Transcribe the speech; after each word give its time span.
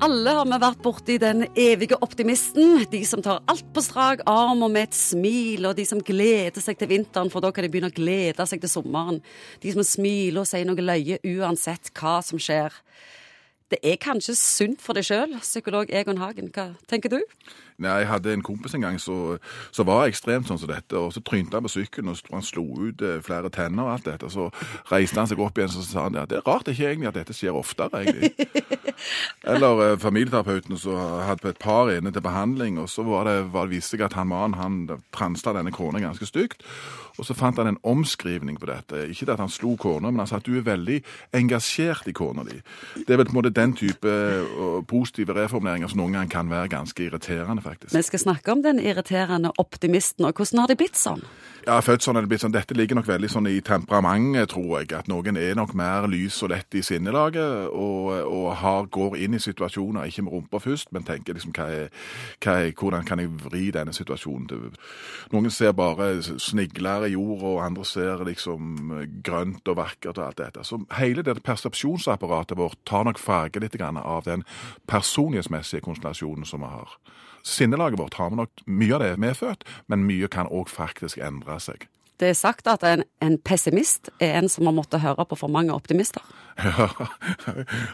Alle 0.00 0.32
har 0.32 0.46
vi 0.48 0.56
vært 0.62 0.78
borti 0.80 1.14
den 1.20 1.42
evige 1.60 1.98
optimisten. 2.00 2.86
De 2.88 3.02
som 3.04 3.20
tar 3.20 3.42
alt 3.52 3.66
på 3.76 3.82
strak 3.84 4.22
arm 4.24 4.62
og 4.64 4.70
med 4.72 4.86
et 4.88 4.96
smil, 4.96 5.66
og 5.68 5.74
de 5.76 5.84
som 5.84 6.00
gleder 6.00 6.64
seg 6.64 6.78
til 6.80 6.88
vinteren, 6.88 7.28
for 7.28 7.44
da 7.44 7.50
kan 7.52 7.66
de 7.66 7.68
begynne 7.68 7.90
å 7.92 7.96
glede 7.98 8.46
seg 8.48 8.62
til 8.62 8.72
sommeren. 8.72 9.18
De 9.60 9.74
som 9.74 9.84
smiler 9.84 10.40
og 10.40 10.48
sier 10.48 10.64
noe 10.64 10.80
løye 10.80 11.20
uansett 11.34 11.92
hva 12.00 12.14
som 12.24 12.40
skjer. 12.40 12.72
Det 13.70 13.82
er 13.84 14.00
kanskje 14.00 14.38
sunt 14.40 14.80
for 14.80 14.96
deg 14.96 15.04
sjøl, 15.04 15.36
psykolog 15.44 15.92
Egon 15.92 16.22
Hagen. 16.24 16.48
Hva 16.48 16.70
tenker 16.88 17.12
du? 17.12 17.20
Nei, 17.80 17.98
Jeg 17.98 18.08
hadde 18.10 18.32
en 18.34 18.42
kompis 18.44 18.74
en 18.74 18.84
gang 18.84 18.98
som 19.00 19.86
var 19.88 20.06
ekstremt 20.08 20.48
sånn 20.48 20.60
som 20.60 20.68
dette. 20.68 20.96
og 20.96 21.12
Så 21.12 21.22
trynte 21.24 21.56
han 21.56 21.64
på 21.64 21.72
sykkelen 21.72 22.12
og 22.12 22.32
han 22.32 22.44
slo 22.44 22.64
ut 22.76 23.02
eh, 23.02 23.22
flere 23.24 23.50
tenner 23.50 23.86
og 23.86 23.94
alt 23.94 24.08
dette. 24.10 24.30
Så 24.30 24.50
reiste 24.92 25.18
han 25.20 25.30
seg 25.30 25.40
opp 25.40 25.58
igjen 25.58 25.72
og 25.72 25.86
sa 25.86 26.06
han, 26.08 26.18
ja, 26.18 26.26
det 26.28 26.40
er 26.40 26.46
rart 26.46 26.68
ikke 26.68 26.90
egentlig 26.90 27.08
at 27.08 27.18
dette 27.22 27.36
skjer 27.36 27.56
oftere. 27.56 28.04
egentlig. 28.04 28.32
Eller 29.52 29.84
eh, 29.86 29.98
familieterapeuten 29.98 30.76
som 30.78 31.00
hadde 31.24 31.54
et 31.54 31.62
par 31.62 31.90
inne 31.92 32.12
til 32.12 32.24
behandling, 32.24 32.78
og 32.78 32.88
så 32.92 33.04
var 33.06 33.24
det, 33.28 33.38
var 33.54 33.66
det 33.66 33.78
viste 33.78 33.96
seg 33.96 34.04
at 34.06 34.18
han 34.18 34.28
mannen 34.30 34.60
han 34.60 35.00
transla 35.16 35.56
denne 35.56 35.72
kona 35.72 36.02
ganske 36.04 36.28
stygt. 36.28 36.66
Og 37.20 37.26
så 37.26 37.34
fant 37.36 37.58
han 37.60 37.68
en 37.68 37.78
omskrivning 37.84 38.56
på 38.60 38.68
dette. 38.70 39.04
Ikke 39.10 39.26
det 39.28 39.34
at 39.34 39.42
han 39.42 39.52
slo 39.52 39.74
kona, 39.76 40.08
men 40.10 40.22
han 40.22 40.30
sa 40.30 40.38
at 40.40 40.46
du 40.46 40.54
er 40.56 40.64
veldig 40.64 41.00
engasjert 41.36 42.08
i 42.08 42.14
kona 42.16 42.46
di. 42.48 42.56
Det 42.96 43.12
er 43.12 43.20
vel 43.20 43.28
på 43.28 43.34
en 43.34 43.40
måte 43.42 43.52
den 43.52 43.74
type 43.76 44.08
uh, 44.08 44.80
positive 44.88 45.36
reformuleringer 45.36 45.90
som 45.90 46.00
noen 46.00 46.16
ganger 46.16 46.32
kan 46.32 46.52
være 46.52 46.72
ganske 46.72 47.04
irriterende, 47.04 47.62
faktisk. 47.70 47.94
Vi 47.94 48.02
skal 48.08 48.24
snakke 48.26 48.52
om 48.52 48.64
den 48.66 48.82
irriterende 48.82 49.54
optimisten, 49.58 50.26
og 50.28 50.36
hvordan 50.36 50.64
har 50.64 50.70
det 50.70 50.78
blitt 50.80 50.98
sånn? 50.98 51.24
Ja, 51.66 51.76
født 51.84 52.00
sånn 52.00 52.16
er 52.16 52.24
det 52.24 52.30
blitt 52.30 52.40
sånn. 52.40 52.54
Dette 52.54 52.74
ligger 52.76 52.96
nok 52.96 53.08
veldig 53.10 53.28
sånn 53.28 53.48
i 53.50 53.58
temperamentet, 53.64 54.48
tror 54.54 54.78
jeg. 54.78 54.94
At 54.96 55.10
noen 55.12 55.36
er 55.36 55.58
nok 55.58 55.74
mer 55.76 56.06
lys 56.08 56.38
og 56.46 56.54
lett 56.54 56.76
i 56.76 56.82
sinnelaget, 56.84 57.68
og, 57.76 58.08
og 58.24 58.46
har, 58.62 58.88
går 58.92 59.18
inn 59.20 59.36
i 59.36 59.42
situasjoner, 59.42 60.08
ikke 60.08 60.24
med 60.24 60.36
rumpa 60.36 60.62
først, 60.64 60.88
men 60.96 61.04
tenker 61.04 61.36
liksom 61.36 61.52
hva 61.56 61.68
er, 61.74 61.92
hva 62.40 62.56
er, 62.64 62.72
hvordan 62.72 63.04
kan 63.08 63.20
jeg 63.20 63.32
vri 63.44 63.68
denne 63.76 63.92
situasjonen 63.96 64.48
til 64.50 64.66
Noen 65.30 65.52
ser 65.52 65.74
bare 65.76 66.08
snigler 66.22 67.06
i 67.06 67.12
jorda, 67.12 67.52
og 67.52 67.62
andre 67.66 67.84
ser 67.86 68.24
liksom 68.26 68.94
grønt 69.24 69.68
og 69.68 69.78
vakkert 69.78 70.16
og 70.16 70.26
alt 70.30 70.40
dette. 70.40 70.64
Så 70.64 70.80
hele 70.96 71.24
det 71.26 71.42
persepsjonsapparatet 71.44 72.58
vårt 72.58 72.80
tar 72.88 73.04
nok 73.06 73.20
farge 73.20 73.60
litt 73.60 73.76
av 73.80 74.24
den 74.26 74.42
personlighetsmessige 74.90 75.84
konstellasjonen 75.84 76.48
som 76.48 76.64
vi 76.64 76.72
har. 76.72 76.96
Sinnelaget 77.46 78.00
vårt 78.00 78.18
har 78.20 78.30
vi 78.30 78.40
nok 78.40 78.64
mye 78.66 78.96
av 78.96 79.04
det 79.04 79.14
medfødt, 79.22 79.64
men 79.88 80.06
mye 80.08 80.28
kan 80.32 80.50
òg 80.50 80.70
faktisk 80.72 81.20
endre 81.24 81.58
seg. 81.62 81.86
Det 82.20 82.28
er 82.28 82.36
sagt 82.36 82.68
at 82.68 82.82
en, 82.84 83.02
en, 83.24 83.38
pessimist 83.38 84.10
er 84.20 84.34
en 84.38 84.48
som 84.48 84.66
har 84.68 84.74
måttet 84.76 85.00
høre 85.00 85.24
på 85.24 85.38
for 85.40 85.48
mange 85.48 85.72
optimister. 85.72 86.20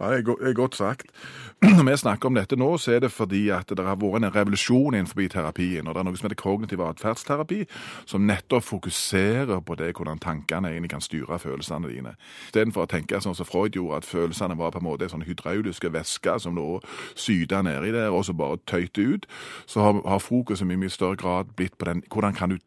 Ja, 0.00 0.10
det 0.10 0.28
er 0.28 0.52
godt 0.52 0.76
sagt. 0.76 1.06
Når 1.62 1.90
vi 1.90 1.96
snakker 1.96 2.28
om 2.28 2.34
dette 2.34 2.56
nå, 2.56 2.76
så 2.78 2.92
er 2.92 3.00
det 3.00 3.12
fordi 3.12 3.48
at 3.48 3.68
det 3.68 3.84
har 3.84 3.96
vært 3.96 4.20
en 4.20 4.34
revolusjon 4.34 4.94
innenfor 4.94 5.28
terapien. 5.32 5.86
og 5.86 5.94
Det 5.94 6.00
er 6.00 6.04
noe 6.04 6.16
som 6.20 6.28
heter 6.28 6.42
kognitiv 6.42 6.82
atferdsterapi, 6.84 7.64
som 8.06 8.26
nettopp 8.28 8.64
fokuserer 8.64 9.60
på 9.64 9.74
det 9.80 9.94
hvordan 9.96 10.20
tankene 10.20 10.68
egentlig 10.68 10.90
kan 10.90 11.04
styre 11.04 11.38
følelsene 11.38 11.88
dine. 11.88 12.14
Istedenfor 12.50 12.84
å 12.84 12.90
tenke 12.90 13.20
sånn 13.20 13.38
som 13.38 13.48
Freud 13.48 13.76
gjorde, 13.76 14.02
at 14.02 14.08
følelsene 14.08 14.58
var 14.60 14.74
på 14.74 14.82
en 14.82 14.88
måte 14.90 15.08
en 15.08 15.14
sånn 15.14 15.24
hydrauliske 15.28 15.92
væske 15.92 16.36
som 16.44 16.56
lå 16.56 16.82
syda 17.14 17.62
nedi 17.64 17.94
der, 17.96 18.12
og 18.12 18.26
så 18.28 18.36
bare 18.36 18.60
tøyte 18.66 19.00
ut, 19.14 19.30
så 19.66 19.86
har, 19.86 20.02
har 20.04 20.20
fokuset 20.20 20.68
i 20.68 20.76
mye 20.76 20.92
større 20.92 21.16
grad 21.16 21.56
blitt 21.56 21.78
på 21.80 21.88
den 21.88 22.04
hvordan 22.12 22.36
kan 22.36 22.52
du 22.52 22.58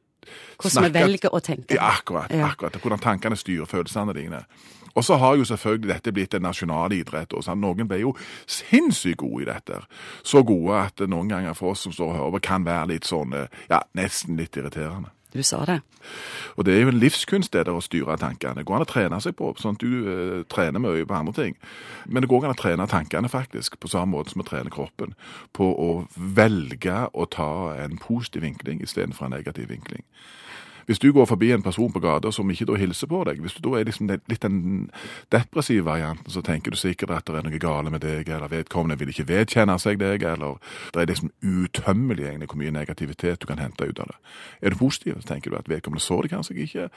hvordan 0.60 0.88
vi 0.88 0.94
velger 1.00 1.34
å 1.34 1.42
tenke. 1.44 1.76
Ja, 1.76 1.94
akkurat. 1.98 2.32
akkurat. 2.32 2.80
Hvordan 2.82 3.00
tankene 3.00 3.40
styrer 3.40 3.70
følelsene 3.70 4.16
dine. 4.18 4.44
Og 4.94 5.04
så 5.04 5.18
har 5.18 5.36
jo 5.36 5.46
selvfølgelig 5.46 5.90
dette 5.90 6.12
blitt 6.14 6.34
en 6.34 6.46
nasjonal 6.46 6.94
idrett. 6.94 7.34
og 7.34 7.58
Noen 7.58 7.88
ble 7.88 8.04
jo 8.04 8.14
sinnssykt 8.46 9.18
gode 9.18 9.44
i 9.44 9.50
dette. 9.50 9.82
Så 10.24 10.44
gode 10.44 10.78
at 10.78 11.02
noen 11.10 11.30
ganger 11.30 11.54
for 11.58 11.74
oss 11.74 11.88
som 11.88 11.92
står 11.92 12.12
og 12.12 12.18
hører 12.18 12.32
på, 12.32 12.44
kan 12.50 12.66
være 12.66 12.88
litt 12.94 13.10
sånn, 13.10 13.34
ja, 13.70 13.82
nesten 13.98 14.38
litt 14.38 14.58
irriterende. 14.58 15.10
Du 15.34 15.42
sa 15.44 15.64
det. 15.66 15.80
Og 16.56 16.66
det 16.66 16.76
er 16.76 16.84
jo 16.84 16.92
en 16.92 17.00
livskunst 17.02 17.54
det 17.56 17.66
der 17.66 17.74
å 17.74 17.82
styre 17.82 18.18
tankene. 18.22 18.60
Det 18.60 18.68
går 18.70 18.78
an 18.78 18.86
å 18.86 18.90
trene 18.90 19.20
seg 19.24 19.34
på, 19.40 19.50
sånn 19.58 19.78
at 19.78 19.82
du 19.82 19.94
eh, 20.06 20.44
trener 20.52 20.84
mye 20.84 21.08
på 21.10 21.18
andre 21.18 21.34
ting. 21.34 21.58
Men 22.06 22.22
det 22.22 22.30
går 22.30 22.46
an 22.46 22.54
å 22.54 22.60
trene 22.60 22.88
tankene 22.90 23.32
faktisk, 23.32 23.80
på 23.82 23.90
samme 23.90 24.14
måte 24.14 24.34
som 24.34 24.44
å 24.44 24.48
trene 24.48 24.74
kroppen. 24.74 25.16
På 25.58 25.72
å 25.74 25.90
velge 26.14 27.08
å 27.14 27.26
ta 27.26 27.74
en 27.82 27.98
positiv 28.02 28.46
vinkling 28.46 28.84
istedenfor 28.86 29.30
en 29.30 29.38
negativ 29.40 29.72
vinkling. 29.74 30.06
Hvis 30.86 31.00
du 31.00 31.12
går 31.14 31.26
forbi 31.30 31.52
en 31.52 31.64
person 31.64 31.92
på 31.94 32.02
gata 32.04 32.32
som 32.32 32.50
ikke 32.52 32.68
da 32.70 32.78
hilser 32.80 33.10
på 33.12 33.24
deg, 33.28 33.42
hvis 33.44 33.56
du 33.58 33.64
da 33.66 33.78
er 33.80 33.88
liksom 33.88 34.10
litt 34.12 34.44
den 34.44 34.90
depressive 35.34 35.86
varianten, 35.86 36.32
så 36.32 36.44
tenker 36.46 36.72
du 36.72 36.80
sikkert 36.80 37.14
at 37.16 37.30
det 37.30 37.40
er 37.40 37.48
noe 37.48 37.62
gale 37.62 37.94
med 37.94 38.04
deg, 38.04 38.30
eller 38.30 38.52
vedkommende 38.52 39.00
vil 39.00 39.14
ikke 39.14 39.28
vedkjenne 39.30 39.78
seg 39.82 40.00
deg, 40.02 40.26
eller 40.28 40.60
det 40.94 41.04
er 41.04 41.12
liksom 41.12 41.32
utømmelig 41.42 42.28
egentlig 42.28 42.52
hvor 42.52 42.62
mye 42.62 42.76
negativitet 42.76 43.42
du 43.42 43.48
kan 43.50 43.62
hente 43.62 43.88
ut 43.88 44.04
av 44.04 44.12
det. 44.12 44.18
Er 44.62 44.74
du 44.74 44.80
positiv, 44.82 45.20
så 45.22 45.34
tenker 45.34 45.54
du 45.54 45.60
at 45.60 45.70
vedkommende 45.72 46.04
så 46.04 46.22
det 46.24 46.34
kanskje 46.34 46.58
ikke, 46.66 46.90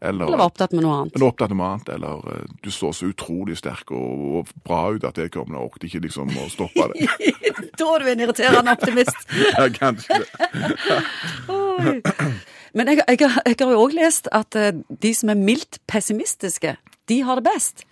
eller, 0.00 0.26
eller 0.26 0.42
var 0.42 0.50
opptatt 0.52 0.76
med 0.76 0.86
noe 0.86 1.00
annet. 1.00 1.16
Eller 1.16 1.28
opptatt 1.28 1.54
med 1.54 1.60
noe 1.62 1.72
annet, 1.74 1.92
eller 1.96 2.26
uh, 2.26 2.56
du 2.62 2.70
så 2.70 2.92
så 2.92 3.08
utrolig 3.10 3.56
sterk 3.58 3.90
og, 3.94 4.24
og 4.38 4.54
bra 4.66 4.84
ut 4.94 5.04
at 5.08 5.18
vedkommende 5.18 5.60
orket 5.62 5.88
ikke 5.88 6.04
liksom 6.06 6.32
å 6.38 6.48
stoppe 6.52 6.88
det. 6.92 7.08
da 7.80 7.88
er 7.94 8.04
du 8.04 8.12
en 8.12 8.24
irriterende 8.26 8.76
optimist. 8.76 9.26
ja, 9.56 9.68
kanskje 9.74 10.20
det. 10.22 11.61
Men 12.76 12.88
jeg, 12.88 13.02
jeg, 13.08 13.18
jeg 13.20 13.56
har 13.60 13.72
jo 13.72 13.80
òg 13.84 13.96
lest 13.96 14.28
at 14.32 14.56
eh, 14.56 14.72
de 15.02 15.14
som 15.14 15.32
er 15.32 15.40
mildt 15.40 15.78
pessimistiske, 15.90 16.76
de 17.08 17.18
har 17.26 17.40
det 17.40 17.44
best. 17.44 17.84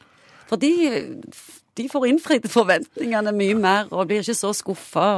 For 0.49 0.61
de, 0.61 0.71
de 1.77 1.89
får 1.89 2.07
innfridd 2.09 2.49
forventningene 2.51 3.35
mye 3.37 3.59
mer 3.59 3.91
og 3.93 4.09
blir 4.09 4.25
ikke 4.25 4.39
så 4.39 4.55
skuffa. 4.57 5.11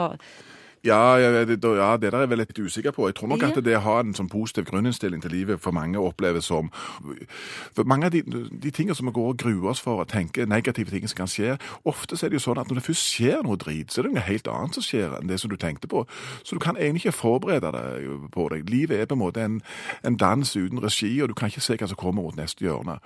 Ja, 0.84 1.16
ja, 1.16 1.44
det, 1.44 1.64
ja, 1.64 1.96
det 1.96 2.10
der 2.10 2.16
er 2.16 2.24
jeg 2.24 2.30
vel 2.30 2.40
litt 2.42 2.58
usikker 2.58 2.90
på. 2.90 3.06
Jeg 3.06 3.14
tror 3.14 3.28
nok 3.30 3.42
at 3.46 3.58
det 3.62 3.76
å 3.78 3.82
ha 3.84 4.00
en 4.02 4.16
sånn 4.18 4.30
positiv 4.30 4.64
grunninnstilling 4.66 5.20
til 5.22 5.30
livet 5.30 5.60
for 5.62 5.70
mange 5.70 6.00
oppleves 6.02 6.48
som 6.50 6.72
for 6.74 7.86
Mange 7.86 8.08
av 8.08 8.14
de, 8.14 8.22
de 8.24 8.70
tingene 8.74 8.96
som 8.98 9.06
vi 9.06 9.12
går 9.14 9.28
og 9.30 9.38
gruer 9.38 9.68
oss 9.70 9.82
for 9.82 10.02
og 10.02 10.08
tenker 10.10 10.46
negative 10.46 10.90
ting 10.90 11.06
som 11.06 11.20
kan 11.22 11.30
skje, 11.30 11.54
ofte 11.86 12.18
så 12.18 12.26
er 12.26 12.32
det 12.32 12.40
jo 12.40 12.46
sånn 12.48 12.58
at 12.58 12.70
når 12.70 12.80
det 12.80 12.84
først 12.88 13.12
skjer 13.12 13.46
noe 13.46 13.60
drit, 13.60 13.92
så 13.92 14.00
er 14.00 14.08
det 14.08 14.12
noe 14.16 14.26
helt 14.26 14.50
annet 14.50 14.78
som 14.78 14.86
skjer 14.86 15.14
enn 15.20 15.30
det 15.30 15.38
som 15.38 15.52
du 15.52 15.56
tenkte 15.60 15.90
på. 15.92 16.02
Så 16.42 16.58
du 16.58 16.62
kan 16.64 16.80
egentlig 16.80 17.04
ikke 17.04 17.20
forberede 17.20 17.70
deg 17.76 18.26
på 18.34 18.48
deg. 18.50 18.66
Livet 18.70 19.04
er 19.04 19.06
på 19.06 19.18
en 19.18 19.22
måte 19.22 19.46
en, 19.46 19.60
en 20.02 20.18
dans 20.18 20.56
uten 20.56 20.82
regi, 20.82 21.12
og 21.22 21.30
du 21.30 21.38
kan 21.38 21.52
ikke 21.52 21.62
se 21.62 21.78
hva 21.78 21.92
som 21.92 22.00
kommer 22.00 22.26
mot 22.26 22.38
neste 22.38 22.66
hjørne. 22.66 22.98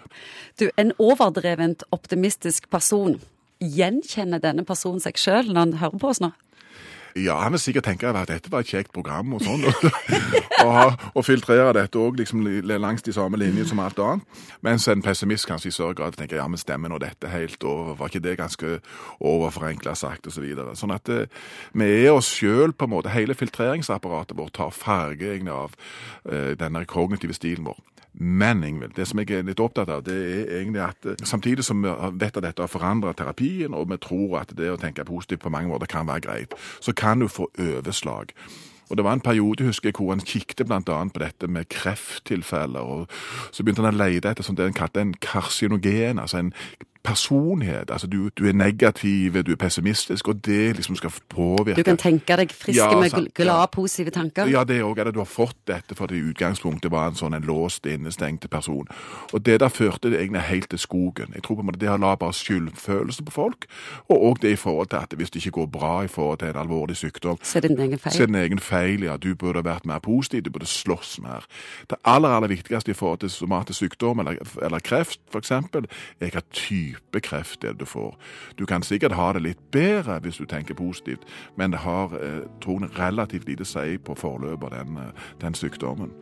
Du, 0.57 0.71
en 0.81 0.97
overdrevent 0.97 1.85
optimistisk 1.93 2.71
person. 2.73 3.21
Gjenkjenner 3.61 4.41
denne 4.41 4.65
personen 4.69 5.01
seg 5.05 5.21
sjøl 5.21 5.53
når 5.53 5.61
han 5.61 5.79
hører 5.85 6.01
på 6.01 6.13
oss 6.15 6.25
nå? 6.25 6.33
Ja, 7.17 7.39
han 7.41 7.55
vil 7.55 7.61
sikkert 7.63 7.87
tenke 7.89 8.11
at 8.11 8.29
dette 8.29 8.51
var 8.53 8.61
et 8.61 8.69
kjekt 8.69 8.93
program 8.93 9.33
og 9.37 9.41
sånn. 9.45 9.65
og, 10.67 10.97
og 11.17 11.25
filtrere 11.25 11.73
dette 11.77 12.01
òg 12.01 12.19
liksom, 12.21 12.43
langs 12.69 13.05
de 13.07 13.15
samme 13.17 13.41
linjene 13.41 13.69
som 13.69 13.81
alt 13.81 14.01
annet. 14.03 14.43
Mens 14.67 14.85
en 14.93 15.05
pessimist 15.05 15.49
kanskje 15.49 15.71
i 15.73 15.77
større 15.77 15.97
grad 15.97 16.19
tenker 16.19 16.41
ja, 16.41 16.47
men 16.51 16.61
stemmer 16.61 16.93
nå 16.93 17.01
dette 17.01 17.31
helt, 17.33 17.63
og 17.65 17.95
var 18.01 18.13
ikke 18.13 18.25
det 18.27 18.37
ganske 18.41 18.77
overforenkla 19.25 19.97
sagt, 19.97 20.29
osv. 20.29 20.37
Så 20.37 20.45
videre. 20.45 20.77
sånn 20.77 20.93
at 20.93 21.09
eh, 21.09 21.31
vi 21.73 21.89
er 22.05 22.13
oss 22.13 22.29
sjøl 22.37 22.77
på 22.77 22.85
en 22.85 22.93
måte. 22.93 23.15
Hele 23.15 23.35
filtreringsapparatet 23.35 24.37
vårt 24.37 24.55
tar 24.59 24.75
farge 24.77 25.33
egentlig 25.33 25.55
av 25.57 25.73
uh, 26.29 26.53
denne 26.61 26.85
kognitive 26.85 27.35
stilen 27.35 27.65
vår. 27.71 27.81
Men 28.19 28.65
Ingvild, 28.65 28.95
det 28.97 29.05
som 29.09 29.21
jeg 29.21 29.31
er 29.37 29.45
litt 29.45 29.61
opptatt 29.61 29.91
av, 29.93 30.05
det 30.07 30.15
er 30.17 30.53
egentlig 30.61 30.81
at 30.87 31.09
eh, 31.11 31.19
samtidig 31.29 31.65
som 31.67 31.83
vi 31.85 31.93
vet 32.17 32.39
at 32.39 32.47
dette 32.47 32.65
har 32.65 32.73
forandret 32.73 33.19
terapien, 33.19 33.75
og 33.77 33.91
vi 33.91 33.99
tror 34.01 34.39
at 34.41 34.55
det 34.57 34.71
å 34.73 34.79
tenke 34.81 35.05
positivt 35.05 35.45
på 35.45 35.53
mange 35.53 35.69
måter 35.69 35.91
kan 35.91 36.09
være 36.09 36.25
greit, 36.25 36.57
så 36.81 36.97
kan 36.97 37.21
du 37.21 37.29
få 37.29 37.51
overslag. 37.61 38.33
Og 38.89 38.97
Det 38.97 39.05
var 39.05 39.13
en 39.13 39.21
periode 39.21 39.65
husker 39.67 39.89
jeg, 39.89 39.97
hvor 39.99 40.15
han 40.15 40.23
kikket 40.23 40.67
bl.a. 40.67 40.81
på 40.81 41.19
dette 41.19 41.49
med 41.51 41.69
krefttilfeller. 41.69 42.81
og 42.81 43.09
Så 43.53 43.65
begynte 43.65 43.83
han 43.83 43.95
å 43.95 43.99
lete 43.99 44.31
etter 44.31 44.47
som 44.47 44.57
det 44.57 44.69
han 44.69 44.77
kalte 44.79 45.03
en 45.03 45.15
karsinogen, 45.21 46.21
altså 46.23 46.39
en 46.39 46.53
personlighet. 47.07 47.91
Altså 47.91 48.07
du, 48.07 48.29
du, 48.39 48.49
er 48.49 48.53
negativ, 48.53 49.43
du 49.47 49.53
er 49.53 49.61
pessimistisk, 49.61 50.29
og 50.29 50.41
det 50.47 50.77
liksom 50.77 50.97
skal 50.99 51.13
påvirke 51.29 51.79
Du 51.79 51.87
kan 51.87 52.01
tenke 52.01 52.37
deg 52.41 52.53
friske 52.53 52.83
ja, 52.83 53.01
med 53.01 53.15
glade, 53.35 53.61
ja. 53.61 53.67
positive 53.73 54.11
tanker? 54.11 54.51
Ja, 54.51 54.65
det 54.65 54.83
òg. 54.83 54.99
Du 55.15 55.21
har 55.23 55.29
fått 55.31 55.59
dette 55.69 55.95
fordi 55.95 56.19
utgangspunktet 56.33 56.91
var 56.91 57.13
en 57.13 57.19
sånn 57.19 57.37
en 57.37 57.47
låst, 57.47 57.87
innestengt 57.87 58.49
person. 58.51 58.89
Og 59.33 59.45
det 59.47 59.61
der 59.63 59.71
førte 59.71 60.11
det 60.11 60.21
egentlig 60.21 60.43
helt 60.49 60.71
til 60.73 60.83
skogen. 60.83 61.35
Jeg 61.35 61.45
tror 61.47 61.61
på 61.61 61.65
en 61.65 61.71
måte 61.71 61.81
det 61.83 61.91
har 61.93 62.01
la 62.03 62.15
bare 62.19 62.35
skyldfølelse 62.35 63.27
på 63.27 63.35
folk, 63.35 63.69
og 64.09 64.27
òg 64.31 64.43
det 64.43 64.57
i 64.57 64.61
forhold 64.61 64.91
til 64.91 65.03
at 65.03 65.17
hvis 65.17 65.31
det 65.31 65.45
ikke 65.45 65.61
går 65.61 65.71
bra 65.79 65.95
i 66.05 66.11
forhold 66.11 66.41
til 66.43 66.51
en 66.51 66.61
alvorlig 66.65 66.97
sykdom 66.97 67.39
Så 67.43 67.59
er 67.59 67.67
det 67.67 67.71
din 67.71 67.85
egen 67.87 67.99
feil? 67.99 68.13
Så 68.13 68.23
er 68.23 68.27
det 68.27 68.35
din 68.35 68.43
egen 68.43 68.63
feil, 68.63 69.07
ja. 69.07 69.17
Du 69.17 69.35
burde 69.35 69.65
vært 69.65 69.87
mer 69.87 70.03
positiv, 70.03 70.43
du 70.43 70.51
burde 70.51 70.67
slåss 70.67 71.19
mer. 71.23 71.47
Det 71.91 72.01
aller, 72.05 72.29
aller 72.29 72.49
viktigste 72.49 72.91
i 72.91 72.99
forhold 72.99 73.23
til 73.23 73.31
somatisk 73.31 73.79
sykdom 73.79 74.25
eller, 74.25 74.41
eller 74.63 74.83
kreft, 74.83 75.21
f.eks., 75.33 75.51
er 75.51 76.33
hva 76.33 76.43
type 76.53 76.96
type 76.97 77.21
kreft 77.21 77.63
det 77.63 77.79
du 77.81 77.85
får. 77.85 78.17
Du 78.59 78.67
kan 78.67 78.83
sikkert 78.83 79.13
ha 79.13 79.33
det 79.33 79.43
litt 79.43 79.63
bedre 79.73 80.21
hvis 80.21 80.37
du 80.37 80.47
tenker 80.47 80.75
positivt, 80.75 81.25
men 81.57 81.71
det 81.73 81.79
har 81.85 82.15
eh, 82.21 82.45
tror 82.63 82.89
relativt 82.99 83.49
lite 83.49 83.63
å 83.63 83.73
si 83.73 83.99
på 83.99 84.15
forløpet 84.15 84.73
av 84.73 84.79
den, 84.79 84.97
eh, 84.97 85.29
den 85.41 85.55
sykdommen. 85.55 86.13